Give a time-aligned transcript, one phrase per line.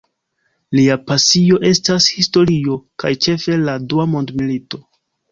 [0.77, 4.81] Lia pasio estas historio, kaj ĉefe la Dua mondmilito.